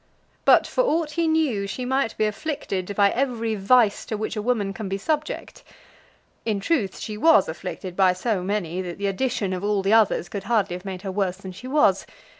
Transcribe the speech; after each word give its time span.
But, 0.45 0.65
for 0.65 0.83
aught 0.83 1.11
he 1.11 1.27
knew, 1.27 1.67
she 1.67 1.85
might 1.85 2.17
be 2.17 2.25
afflicted 2.25 2.95
by 2.95 3.11
every 3.11 3.53
vice 3.53 4.03
to 4.05 4.17
which 4.17 4.35
a 4.35 4.41
woman 4.41 4.73
can 4.73 4.89
be 4.89 4.97
subject. 4.97 5.63
In 6.43 6.59
truth, 6.59 6.97
she 6.99 7.17
was 7.17 7.47
afflicted 7.47 7.95
by 7.95 8.13
so 8.13 8.41
many, 8.41 8.81
that 8.81 8.97
the 8.97 9.05
addition 9.05 9.53
of 9.53 9.63
all 9.63 9.83
the 9.83 9.93
others 9.93 10.27
could 10.27 10.45
hardly 10.45 10.75
have 10.75 10.85
made 10.85 11.03
her 11.03 11.11
worse 11.11 11.37
than 11.37 11.51
she 11.51 11.67
was. 11.67 12.07